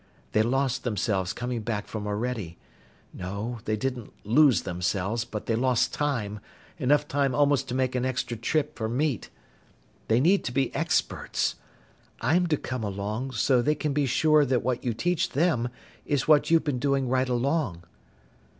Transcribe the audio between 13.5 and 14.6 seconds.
they can be sure